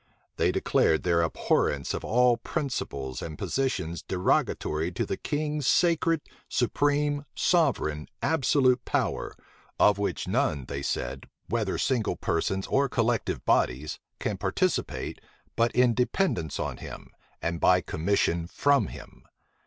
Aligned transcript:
They 0.37 0.51
declared 0.51 1.03
their 1.03 1.21
abhorrence 1.21 1.93
of 1.93 2.03
all 2.03 2.37
principles 2.37 3.21
and 3.21 3.37
positions 3.37 4.01
derogatory 4.01 4.91
to 4.93 5.05
the 5.05 5.15
king's 5.15 5.67
sacred, 5.67 6.21
supreme, 6.49 7.25
sovereign, 7.35 8.07
absolute 8.19 8.83
power, 8.83 9.35
of 9.79 9.99
which 9.99 10.27
none, 10.27 10.65
they 10.65 10.81
said, 10.81 11.27
whether 11.49 11.77
single 11.77 12.15
persons 12.15 12.65
or 12.65 12.89
collective 12.89 13.45
bodies, 13.45 13.99
can 14.17 14.37
participate, 14.39 15.21
but 15.55 15.71
in 15.73 15.93
dependence 15.93 16.59
on 16.59 16.77
him, 16.77 17.11
and 17.39 17.59
by 17.59 17.79
commission 17.79 18.47
from 18.47 18.87
him. 18.87 19.27